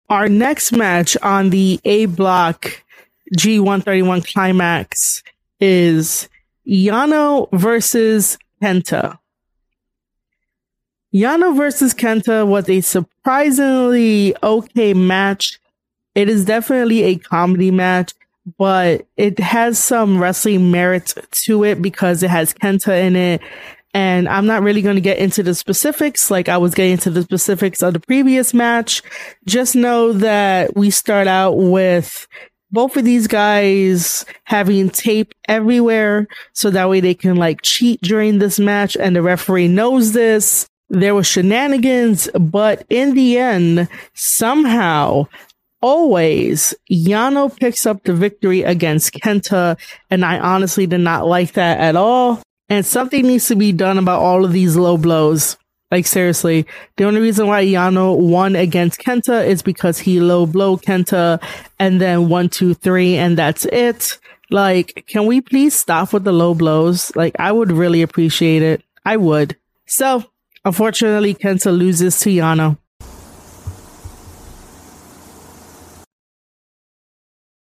[0.08, 2.82] Our next match on the A block
[3.34, 5.22] G131 climax
[5.60, 6.28] is
[6.66, 9.18] Yano versus Kenta.
[11.14, 15.58] Yano versus Kenta was a surprisingly okay match.
[16.14, 18.12] It is definitely a comedy match,
[18.58, 23.40] but it has some wrestling merit to it because it has Kenta in it.
[23.94, 27.10] And I'm not really going to get into the specifics like I was getting into
[27.10, 29.02] the specifics of the previous match.
[29.46, 32.28] Just know that we start out with
[32.70, 38.38] both of these guys having tape everywhere so that way they can like cheat during
[38.38, 40.66] this match and the referee knows this.
[40.88, 45.26] There was shenanigans, but in the end, somehow,
[45.82, 49.76] always, Yano picks up the victory against Kenta,
[50.10, 52.40] and I honestly did not like that at all.
[52.68, 55.56] And something needs to be done about all of these low blows.
[55.90, 60.76] Like seriously, the only reason why Yano won against Kenta is because he low blow
[60.76, 61.40] Kenta
[61.78, 64.18] and then one, two, three, and that's it.
[64.50, 67.14] Like, can we please stop with the low blows?
[67.14, 68.82] Like, I would really appreciate it.
[69.04, 69.56] I would.
[69.86, 70.24] So,
[70.64, 72.78] unfortunately, Kenta loses to Yano.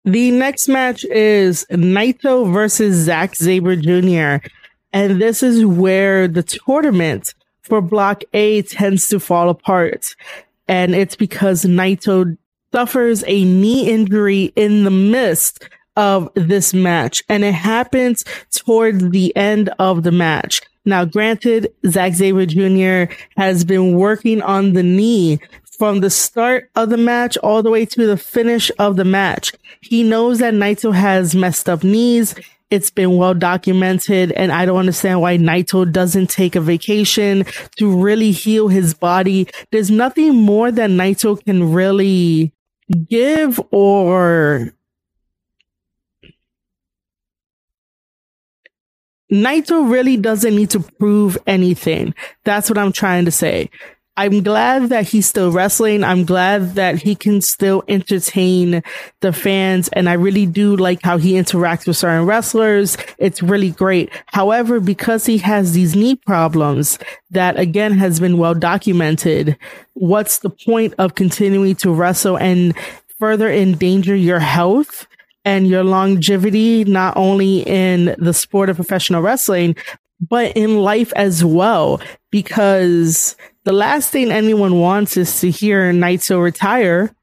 [0.06, 4.46] The next match is Naito versus Zack Sabre Jr.
[4.92, 10.16] And this is where the tournament for block A tends to fall apart.
[10.68, 12.38] And it's because Naito
[12.72, 17.24] suffers a knee injury in the midst of this match.
[17.30, 20.62] And it happens toward the end of the match.
[20.86, 23.14] Now, granted, Zack Sabre Jr.
[23.38, 25.40] has been working on the knee
[25.78, 29.54] from the start of the match all the way to the finish of the match.
[29.82, 32.36] He knows that Naito has messed up knees.
[32.74, 37.46] It's been well documented and I don't understand why Naito doesn't take a vacation
[37.78, 39.48] to really heal his body.
[39.72, 42.52] There's nothing more that Naito can really
[43.12, 44.74] give or
[49.32, 52.16] Naito really doesn't need to prove anything.
[52.44, 53.70] That's what I'm trying to say.
[54.16, 56.04] I'm glad that he's still wrestling.
[56.04, 58.84] I'm glad that he can still entertain
[59.22, 59.90] the fans.
[59.90, 62.96] And I really do like how he interacts with certain wrestlers.
[63.18, 64.12] It's really great.
[64.28, 67.00] However, because he has these knee problems
[67.32, 69.58] that again has been well documented,
[69.94, 72.76] what's the point of continuing to wrestle and
[73.20, 75.08] further endanger your health?
[75.46, 79.76] and your longevity, not only in the sport of professional wrestling,
[80.22, 82.00] but in life as well,
[82.32, 87.16] because the last thing anyone wants is to hear Naito retire.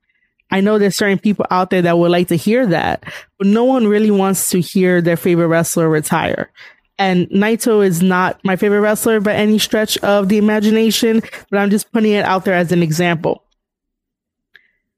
[0.51, 3.05] I know there's certain people out there that would like to hear that,
[3.39, 6.51] but no one really wants to hear their favorite wrestler retire.
[6.99, 11.71] And Naito is not my favorite wrestler by any stretch of the imagination, but I'm
[11.71, 13.45] just putting it out there as an example.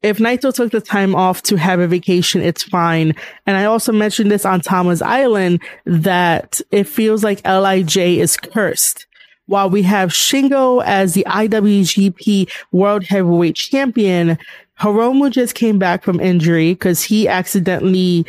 [0.03, 3.15] If Naito took the time off to have a vacation, it's fine.
[3.47, 9.07] And I also mentioned this on Tama's Island that it feels like LIJ is cursed
[9.47, 14.39] while we have Shingo as the IWGP World Heavyweight Champion,
[14.81, 18.25] Hiromu just came back from injury because he accidentally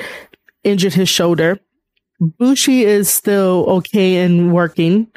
[0.63, 1.59] injured his shoulder.
[2.19, 5.07] Bushi is still okay and working.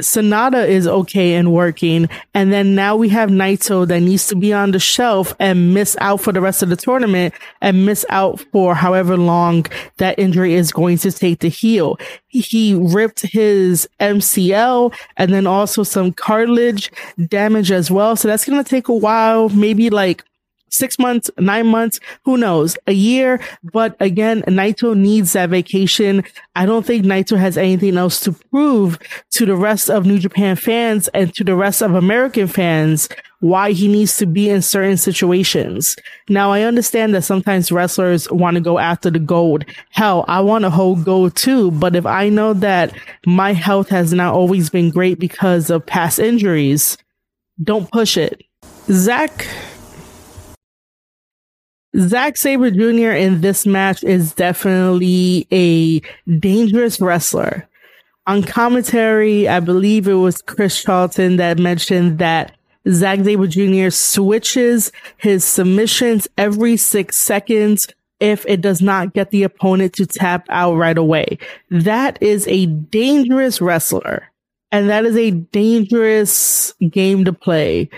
[0.00, 2.08] Sanada is okay and working.
[2.34, 5.96] And then now we have Naito that needs to be on the shelf and miss
[6.00, 9.66] out for the rest of the tournament and miss out for however long
[9.98, 11.98] that injury is going to take to heal.
[12.28, 16.90] He ripped his MCL and then also some cartilage
[17.28, 18.16] damage as well.
[18.16, 20.24] So that's going to take a while, maybe like
[20.70, 23.40] six months, nine months, who knows, a year.
[23.72, 26.24] But again, Naito needs that vacation.
[26.56, 28.98] I don't think Naito has anything else to prove
[29.32, 33.08] to the rest of New Japan fans and to the rest of American fans
[33.40, 35.96] why he needs to be in certain situations.
[36.28, 39.64] Now, I understand that sometimes wrestlers want to go after the gold.
[39.90, 41.70] Hell, I want to hold gold too.
[41.70, 42.94] But if I know that
[43.26, 46.98] my health has not always been great because of past injuries,
[47.62, 48.42] don't push it.
[48.90, 49.46] Zack
[51.98, 53.10] Zack Sabre Jr.
[53.10, 56.00] in this match is definitely a
[56.38, 57.68] dangerous wrestler.
[58.26, 62.56] On commentary, I believe it was Chris Charlton that mentioned that
[62.88, 63.90] Zack Sabre Jr.
[63.90, 67.88] switches his submissions every six seconds
[68.20, 71.38] if it does not get the opponent to tap out right away.
[71.70, 74.30] That is a dangerous wrestler.
[74.72, 77.90] And that is a dangerous game to play.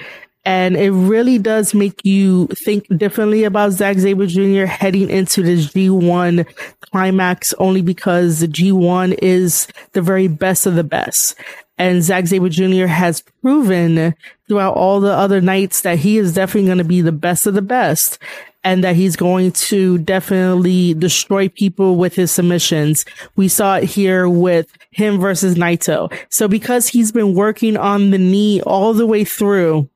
[0.45, 4.65] And it really does make you think differently about Zack Sabre Jr.
[4.65, 6.47] heading into this G1
[6.81, 11.37] climax only because the G1 is the very best of the best.
[11.79, 12.87] And Zack Sabre Jr.
[12.87, 14.15] has proven
[14.49, 17.55] throughout all the other nights that he is definitely going to be the best of
[17.55, 18.19] the best
[18.65, 23.05] and that he's going to definitely destroy people with his submissions.
[23.37, 26.13] We saw it here with him versus Naito.
[26.31, 29.89] So because he's been working on the knee all the way through,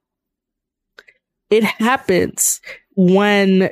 [1.51, 2.61] it happens
[2.97, 3.71] when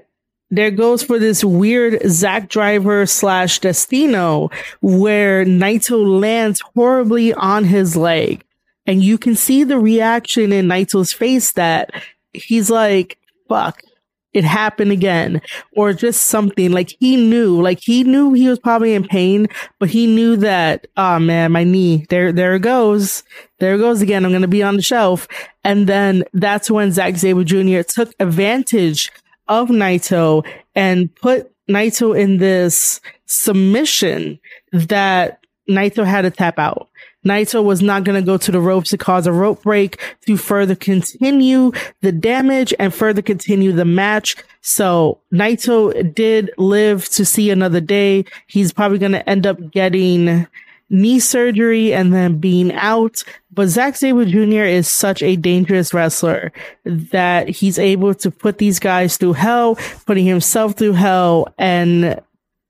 [0.51, 7.97] there goes for this weird Zack Driver slash Destino where Naito lands horribly on his
[7.97, 8.45] leg.
[8.87, 11.91] And you can see the reaction in Naito's face that
[12.33, 13.83] he's like, fuck,
[14.35, 15.41] it happened again
[15.77, 19.47] or just something like he knew like he knew he was probably in pain
[19.79, 23.23] but he knew that oh man my knee there there it goes
[23.61, 25.27] there it goes again i'm gonna be on the shelf
[25.65, 27.81] and then that's when Zack Sabre Jr.
[27.81, 29.11] took advantage
[29.49, 34.39] of Naito and put Naito in this submission
[34.73, 36.91] that Naito had to tap out.
[37.25, 40.37] Naito was not going to go to the ropes to cause a rope break to
[40.37, 44.37] further continue the damage and further continue the match.
[44.61, 48.25] So Naito did live to see another day.
[48.47, 50.47] He's probably going to end up getting
[50.91, 53.23] knee surgery and then being out.
[53.53, 54.65] But Zack Sabre Jr.
[54.65, 56.53] is such a dangerous wrestler
[56.85, 62.21] that he's able to put these guys through hell, putting himself through hell and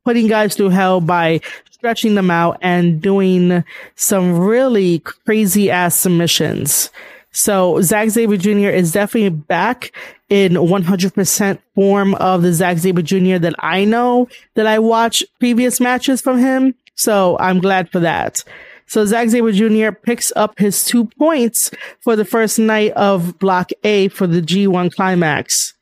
[0.04, 1.40] putting guys through hell by
[1.84, 3.62] stretching them out and doing
[3.94, 6.88] some really crazy ass submissions.
[7.30, 8.70] So Zack Sabre Jr.
[8.70, 9.92] is definitely back
[10.30, 13.36] in 100% form of the Zack Sabre Jr.
[13.36, 16.74] that I know that I watched previous matches from him.
[16.94, 18.42] So I'm glad for that.
[18.86, 19.90] So Zack Sabre Jr.
[19.92, 21.70] picks up his two points
[22.00, 25.73] for the first night of Block A for the G1 climax.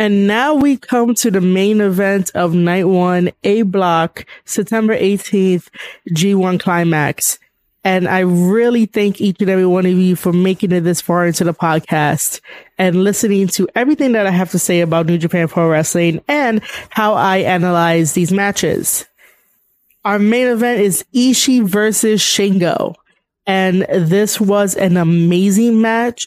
[0.00, 5.68] And now we come to the main event of night one, A block, September 18th,
[6.12, 7.38] G1 climax.
[7.84, 11.26] And I really thank each and every one of you for making it this far
[11.26, 12.40] into the podcast
[12.78, 16.62] and listening to everything that I have to say about New Japan Pro Wrestling and
[16.88, 19.04] how I analyze these matches.
[20.06, 22.94] Our main event is Ishii versus Shingo.
[23.46, 26.26] And this was an amazing match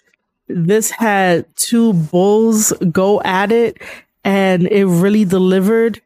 [0.55, 3.81] this had two bulls go at it
[4.23, 6.01] and it really delivered.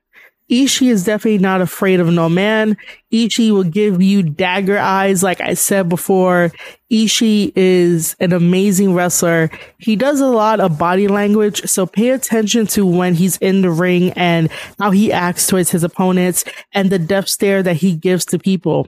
[0.49, 2.77] Ishii is definitely not afraid of no man.
[3.11, 5.21] Ishii will give you dagger eyes.
[5.21, 6.53] Like I said before,
[6.89, 9.49] Ishii is an amazing wrestler.
[9.77, 11.63] He does a lot of body language.
[11.65, 15.83] So pay attention to when he's in the ring and how he acts towards his
[15.83, 18.87] opponents and the death stare that he gives to people.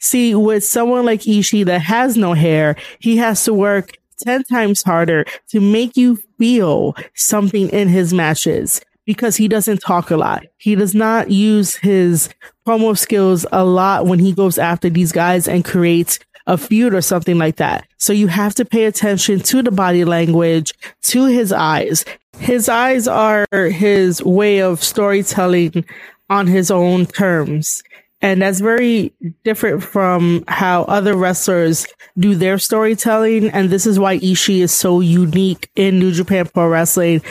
[0.00, 4.82] See, with someone like Ishii that has no hair, he has to work 10 times
[4.82, 10.44] harder to make you feel something in his matches because he doesn't talk a lot.
[10.58, 12.28] He does not use his
[12.66, 17.00] promo skills a lot when he goes after these guys and creates a feud or
[17.00, 17.86] something like that.
[17.96, 22.04] So you have to pay attention to the body language, to his eyes.
[22.38, 25.84] His eyes are his way of storytelling
[26.30, 27.82] on his own terms.
[28.20, 29.12] And that's very
[29.44, 31.86] different from how other wrestlers
[32.18, 33.50] do their storytelling.
[33.50, 37.22] And this is why Ishii is so unique in New Japan Pro Wrestling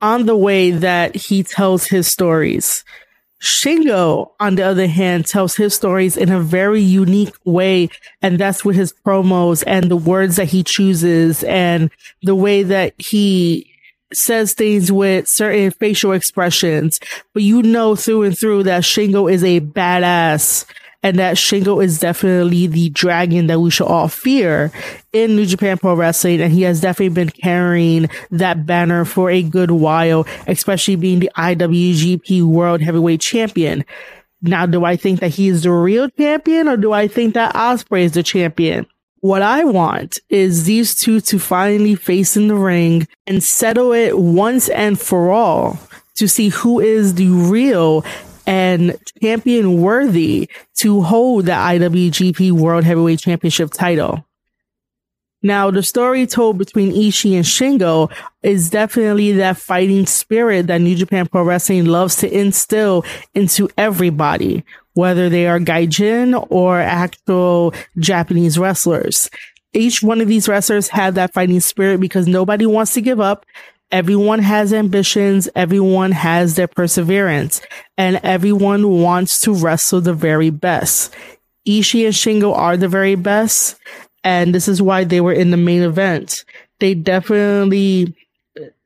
[0.00, 2.84] on the way that he tells his stories.
[3.40, 7.88] Shingo, on the other hand, tells his stories in a very unique way.
[8.22, 11.90] And that's with his promos and the words that he chooses and
[12.22, 13.72] the way that he
[14.12, 16.98] says things with certain facial expressions,
[17.34, 20.64] but you know through and through that Shingo is a badass
[21.02, 24.72] and that Shingo is definitely the dragon that we should all fear
[25.12, 26.40] in New Japan Pro Wrestling.
[26.40, 31.30] And he has definitely been carrying that banner for a good while, especially being the
[31.36, 33.84] IWGP World Heavyweight Champion.
[34.42, 38.02] Now, do I think that he's the real champion or do I think that Ospreay
[38.02, 38.86] is the champion?
[39.20, 44.16] What I want is these two to finally face in the ring and settle it
[44.16, 45.78] once and for all
[46.14, 48.04] to see who is the real
[48.46, 54.24] and champion worthy to hold the IWGP World Heavyweight Championship title.
[55.42, 58.10] Now, the story told between Ishii and Shingo
[58.42, 64.64] is definitely that fighting spirit that New Japan Pro Wrestling loves to instill into everybody,
[64.94, 69.30] whether they are gaijin or actual Japanese wrestlers.
[69.72, 73.46] Each one of these wrestlers had that fighting spirit because nobody wants to give up.
[73.92, 75.48] Everyone has ambitions.
[75.54, 77.60] Everyone has their perseverance
[77.96, 81.14] and everyone wants to wrestle the very best.
[81.66, 83.76] Ishii and Shingo are the very best.
[84.28, 86.44] And this is why they were in the main event.
[86.80, 88.14] They definitely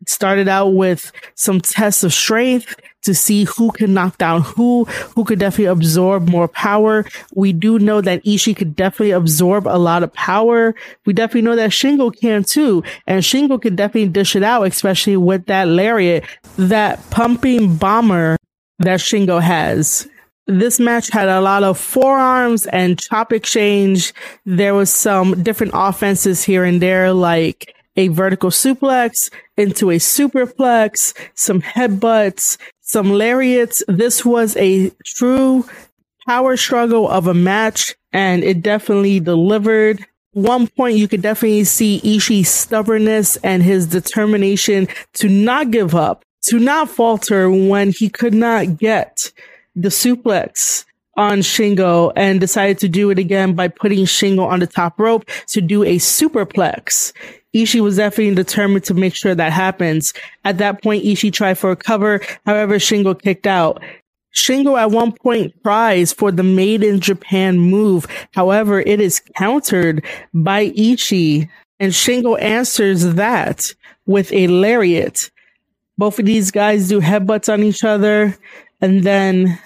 [0.07, 5.25] started out with some tests of strength to see who can knock down who, who
[5.25, 7.05] could definitely absorb more power.
[7.35, 10.77] We do know that Ishii could definitely absorb a lot of power.
[11.07, 12.85] We definitely know that Shingo can too.
[13.09, 16.25] And Shingo could definitely dish it out, especially with that lariat,
[16.57, 18.37] that pumping bomber
[18.79, 20.07] that Shingo has.
[20.47, 24.13] This match had a lot of forearms and chop exchange.
[24.45, 31.15] There was some different offenses here and there, like a vertical suplex into a superplex,
[31.35, 33.85] some headbutts, some lariats.
[33.87, 35.65] This was a true
[36.27, 40.05] power struggle of a match and it definitely delivered.
[40.33, 46.25] One point you could definitely see Ishii's stubbornness and his determination to not give up,
[46.47, 49.31] to not falter when he could not get
[49.75, 50.85] the suplex
[51.17, 55.29] on Shingo and decided to do it again by putting Shingo on the top rope
[55.49, 57.13] to do a superplex.
[57.55, 60.15] Ishii was definitely determined to make sure that happens.
[60.45, 62.21] At that point, Ishii tried for a cover.
[62.47, 63.83] However, Shingo kicked out.
[64.35, 68.07] Shingo at one point tries for the made in Japan move.
[68.33, 70.03] However, it is countered
[70.33, 71.49] by Ishii
[71.79, 73.75] and Shingo answers that
[74.07, 75.31] with a lariat.
[75.99, 78.39] Both of these guys do headbutts on each other
[78.83, 79.59] and then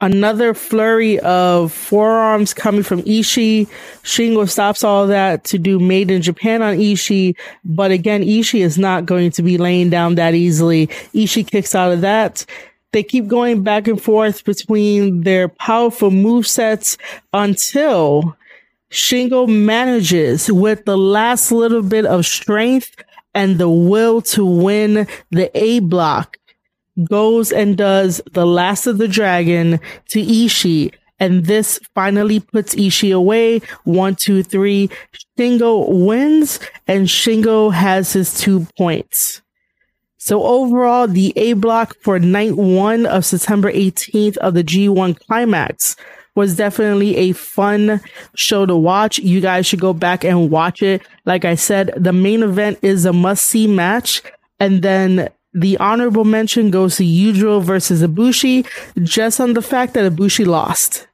[0.00, 3.68] another flurry of forearms coming from Ishii.
[4.04, 7.36] Shingo stops all that to do made in Japan on Ishii.
[7.64, 10.86] But again, Ishii is not going to be laying down that easily.
[11.14, 12.46] Ishii kicks out of that.
[12.92, 16.96] They keep going back and forth between their powerful move sets
[17.34, 18.36] until
[18.90, 22.96] Shingo manages with the last little bit of strength
[23.34, 26.37] and the will to win the A block
[27.04, 29.80] goes and does the last of the dragon
[30.10, 30.92] to Ishii.
[31.20, 33.60] And this finally puts Ishii away.
[33.84, 34.88] One, two, three.
[35.38, 39.42] Shingo wins and Shingo has his two points.
[40.18, 45.96] So overall, the A block for night one of September 18th of the G1 climax
[46.34, 48.00] was definitely a fun
[48.36, 49.18] show to watch.
[49.18, 51.02] You guys should go back and watch it.
[51.24, 54.22] Like I said, the main event is a must see match.
[54.60, 55.28] And then
[55.60, 58.66] the honorable mention goes to Yujiro versus Ibushi,
[59.02, 61.06] just on the fact that Ibushi lost.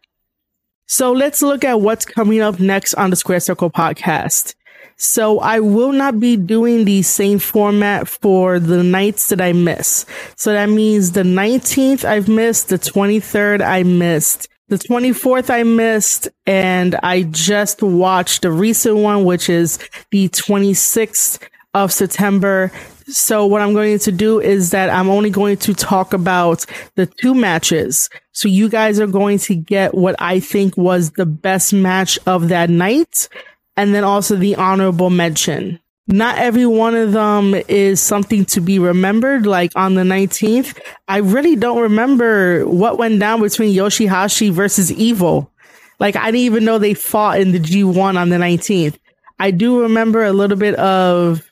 [0.86, 4.54] So let's look at what's coming up next on the Square Circle podcast.
[4.96, 10.06] So I will not be doing the same format for the nights that I miss.
[10.36, 16.28] So that means the 19th I've missed, the 23rd I missed, the 24th I missed,
[16.46, 19.78] and I just watched the recent one, which is
[20.10, 21.40] the 26th
[21.74, 22.70] of September.
[23.06, 27.06] So what I'm going to do is that I'm only going to talk about the
[27.06, 28.08] two matches.
[28.32, 32.48] So you guys are going to get what I think was the best match of
[32.48, 33.28] that night.
[33.76, 35.80] And then also the honorable mention.
[36.06, 39.46] Not every one of them is something to be remembered.
[39.46, 40.78] Like on the 19th,
[41.08, 45.50] I really don't remember what went down between Yoshihashi versus Evil.
[45.98, 48.98] Like I didn't even know they fought in the G1 on the 19th.
[49.38, 51.42] I do remember a little bit of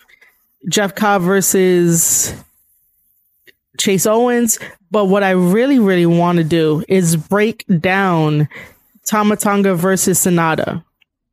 [0.68, 2.34] Jeff Cobb versus
[3.78, 4.58] Chase Owens.
[4.90, 8.48] But what I really, really want to do is break down
[9.06, 10.84] Tama Tonga versus Sanada.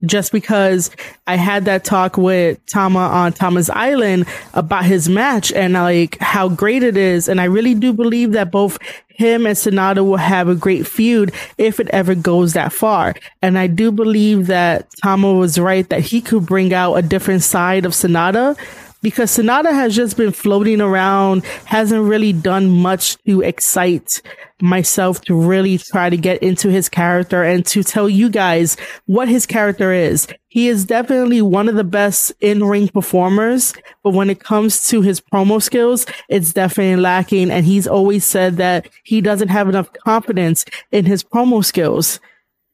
[0.06, 0.92] Just because
[1.28, 6.48] I had that talk with Tama on Tama's Island about his match and like how
[6.48, 7.28] great it is.
[7.28, 11.34] And I really do believe that both him and Sanada will have a great feud
[11.58, 13.14] if it ever goes that far.
[13.42, 17.44] And I do believe that Tama was right that he could bring out a different
[17.44, 18.58] side of Sanada
[19.02, 24.22] because Sanada has just been floating around, hasn't really done much to excite
[24.62, 28.76] myself to really try to get into his character and to tell you guys
[29.06, 30.28] what his character is.
[30.50, 33.74] He is definitely one of the best in-ring performers,
[34.04, 37.52] but when it comes to his promo skills, it's definitely lacking.
[37.52, 42.20] And he's always said that he doesn't have enough confidence in his promo skills.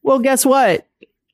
[0.02, 0.88] Well, guess what?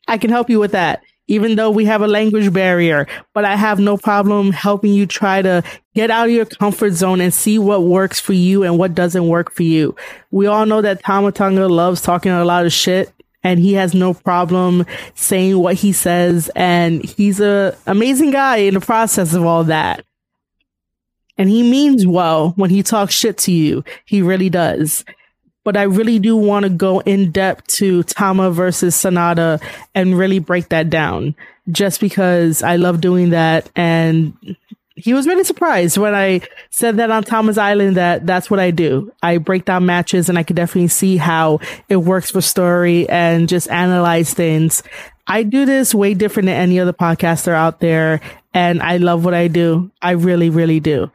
[0.08, 1.02] I can help you with that
[1.32, 5.42] even though we have a language barrier, but I have no problem helping you try
[5.42, 5.64] to
[5.96, 9.30] get out of your comfort zone and see what works for you and what doesn't
[9.30, 9.96] work for you.
[10.32, 13.14] We all know that Tama Tonga loves talking a lot of shit
[13.44, 18.74] and he has no problem saying what he says and he's a amazing guy in
[18.74, 20.04] the process of all that.
[21.38, 23.86] And he means well when he talks shit to you.
[24.04, 25.06] He really does
[25.64, 29.62] but I really do want to go in depth to Tama versus Sanada
[29.94, 31.36] and really break that down
[31.70, 33.70] just because I love doing that.
[33.76, 34.34] And
[34.96, 38.72] he was really surprised when I said that on Tama's Island that that's what I
[38.72, 39.12] do.
[39.24, 41.60] I break down matches and I can definitely see how
[41.90, 44.84] it works for story and just analyze things.
[45.28, 48.22] I do this way different than any other podcaster out there
[48.54, 49.92] and I love what I do.
[50.02, 51.12] I really, really do.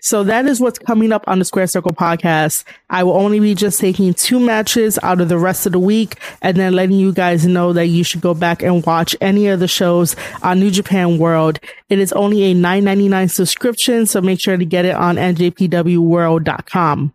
[0.00, 2.64] So that is what's coming up on the Square Circle podcast.
[2.90, 6.20] I will only be just taking two matches out of the rest of the week
[6.42, 9.58] and then letting you guys know that you should go back and watch any of
[9.58, 11.58] the shows on New Japan World.
[11.88, 17.12] It is only a $9.99 subscription, so make sure to get it on njpwworld.com.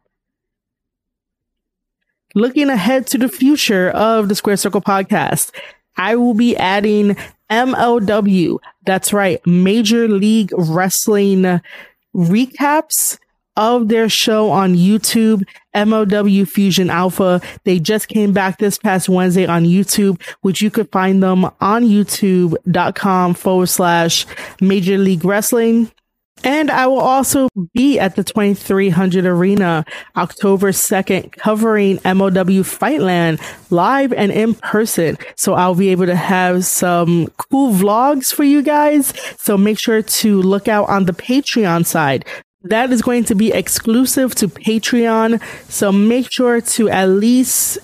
[2.33, 5.51] looking ahead to the future of the Square Circle podcast,
[5.97, 7.15] I will be adding
[7.49, 8.57] MLW.
[8.85, 9.45] That's right.
[9.45, 11.61] Major League Wrestling
[12.15, 13.17] recaps
[13.57, 15.43] of their show on YouTube,
[15.75, 17.41] MLW Fusion Alpha.
[17.63, 21.83] They just came back this past Wednesday on YouTube, which you could find them on
[21.83, 24.25] youtube.com forward slash
[24.61, 25.91] Major League Wrestling.
[26.43, 29.85] And I will also be at the 2300 Arena
[30.15, 33.39] October 2nd covering MLW Fightland
[33.69, 35.17] live and in person.
[35.35, 39.13] So I'll be able to have some cool vlogs for you guys.
[39.37, 42.25] So make sure to look out on the Patreon side.
[42.63, 45.41] That is going to be exclusive to Patreon.
[45.69, 47.79] So make sure to at least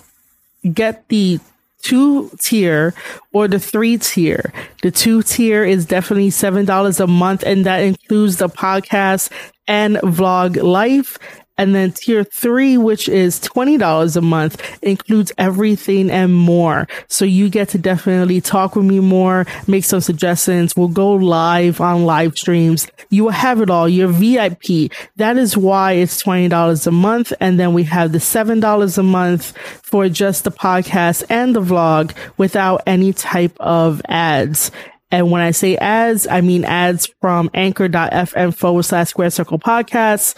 [0.74, 1.40] get the
[1.88, 2.94] two tier
[3.32, 4.52] or the three tier.
[4.84, 9.32] The two tier is definitely $7 a month and that includes the podcast
[9.68, 11.18] and vlog life.
[11.58, 16.88] And then tier three, which is $20 a month, includes everything and more.
[17.08, 20.76] So you get to definitely talk with me more, make some suggestions.
[20.76, 22.88] We'll go live on live streams.
[23.10, 23.90] You will have it all.
[23.90, 24.92] Your VIP.
[25.16, 27.34] That is why it's $20 a month.
[27.40, 32.14] And then we have the $7 a month for just the podcast and the vlog
[32.38, 34.72] without any type of ads.
[35.10, 40.36] And when I say ads, I mean ads from anchor.fm forward slash square circle podcasts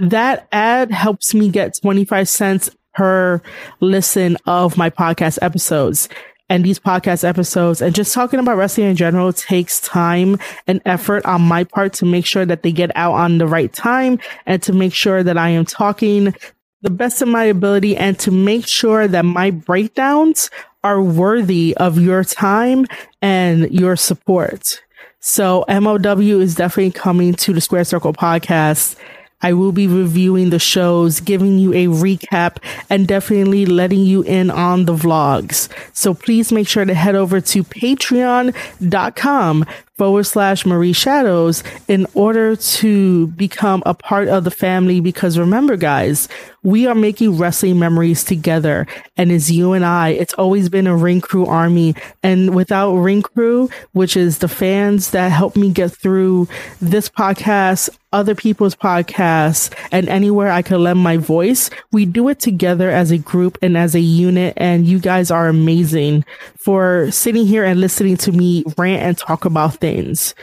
[0.00, 3.40] that ad helps me get 25 cents per
[3.80, 6.08] listen of my podcast episodes.
[6.48, 10.36] And these podcast episodes and just talking about wrestling in general takes time
[10.66, 13.72] and effort on my part to make sure that they get out on the right
[13.72, 16.34] time and to make sure that I am talking
[16.82, 20.50] the best of my ability and to make sure that my breakdowns
[20.82, 22.86] are worthy of your time
[23.22, 24.80] and your support.
[25.20, 28.96] So MLW is definitely coming to the Square Circle podcast
[29.42, 34.50] I will be reviewing the shows, giving you a recap, and definitely letting you in
[34.50, 35.68] on the vlogs.
[35.92, 39.64] So please make sure to head over to patreon.com
[40.00, 44.98] forward slash Marie Shadows in order to become a part of the family.
[44.98, 46.26] Because remember, guys,
[46.62, 48.86] we are making wrestling memories together.
[49.18, 50.10] And it's you and I.
[50.10, 51.94] It's always been a ring crew army.
[52.22, 56.48] And without ring crew, which is the fans that help me get through
[56.80, 62.40] this podcast, other people's podcasts, and anywhere I can lend my voice, we do it
[62.40, 64.54] together as a group and as a unit.
[64.56, 66.24] And you guys are amazing
[66.56, 70.34] for sitting here and listening to me rant and talk about things things.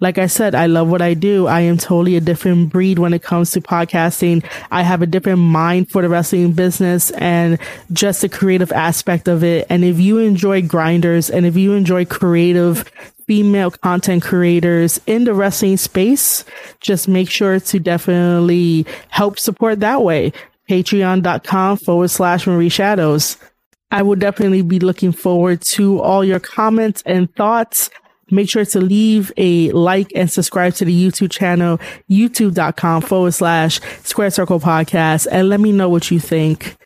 [0.00, 1.46] Like I said, I love what I do.
[1.46, 4.44] I am totally a different breed when it comes to podcasting.
[4.72, 7.58] I have a different mind for the wrestling business and
[7.92, 9.64] just the creative aspect of it.
[9.70, 12.90] And if you enjoy grinders and if you enjoy creative
[13.28, 16.44] female content creators in the wrestling space,
[16.80, 20.32] just make sure to definitely help support that way.
[20.68, 23.36] Patreon.com forward slash Marie Shadows.
[23.92, 27.88] I will definitely be looking forward to all your comments and thoughts.
[28.32, 31.78] Make sure to leave a like and subscribe to the YouTube channel,
[32.10, 36.76] youtube.com forward slash square circle podcast, and let me know what you think.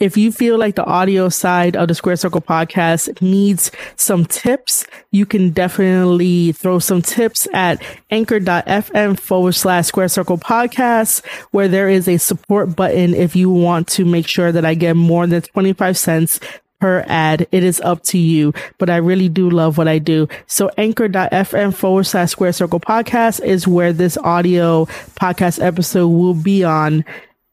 [0.00, 4.86] If you feel like the audio side of the Square Circle podcast needs some tips,
[5.10, 11.90] you can definitely throw some tips at anchor.fm forward slash Square Circle podcast, where there
[11.90, 15.42] is a support button if you want to make sure that I get more than
[15.42, 16.40] 25 cents
[16.80, 17.46] per ad.
[17.52, 20.28] It is up to you, but I really do love what I do.
[20.46, 24.86] So anchor.fm forward slash square circle podcast is where this audio
[25.20, 27.04] podcast episode will be on.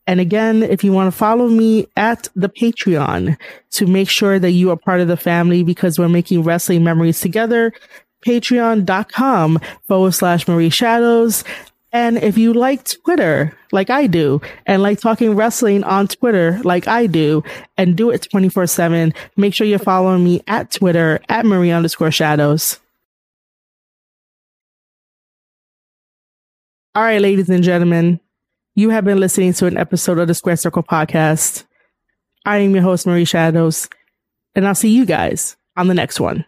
[0.07, 3.37] And again, if you want to follow me at the Patreon
[3.71, 7.19] to make sure that you are part of the family because we're making wrestling memories
[7.19, 7.73] together,
[8.25, 11.43] patreon.com forward slash Marie Shadows.
[11.93, 16.87] And if you like Twitter, like I do, and like talking wrestling on Twitter, like
[16.87, 17.43] I do,
[17.77, 22.11] and do it 24 7, make sure you're following me at Twitter at Marie underscore
[22.11, 22.79] shadows.
[26.93, 28.19] All right, ladies and gentlemen,
[28.75, 31.63] you have been listening to an episode of the Square Circle podcast.
[32.45, 33.87] I am your host, Marie Shadows,
[34.55, 36.43] and I'll see you guys on the next one.